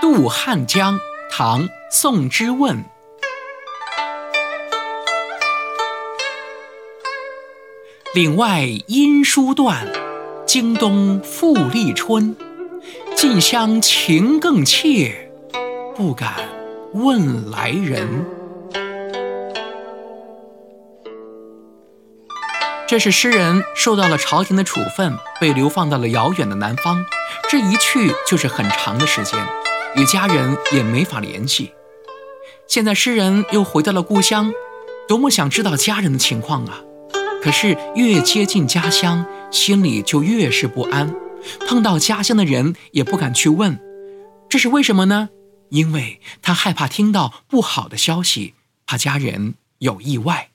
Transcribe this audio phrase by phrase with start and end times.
[0.00, 0.98] 渡汉江，
[1.30, 2.84] 唐·宋之问。
[8.14, 9.86] 岭外音书断，
[10.46, 12.36] 经冬复历春。
[13.16, 15.30] 近乡情更怯，
[15.96, 16.32] 不敢
[16.94, 18.24] 问来人。
[22.86, 27.04] 这是诗人受到了朝廷的处分，被流放到了遥远的南方。
[27.50, 29.38] 这一去就是很长的时间，
[29.96, 31.72] 与家人也没法联系。
[32.66, 34.52] 现在诗人又回到了故乡，
[35.08, 36.82] 多么想知道家人的情况啊！
[37.42, 41.14] 可是越接近家乡，心里就越是不安。
[41.66, 43.78] 碰到家乡的人也不敢去问，
[44.48, 45.30] 这是为什么呢？
[45.70, 48.54] 因为他害怕听到不好的消息，
[48.86, 50.47] 怕家人有意外。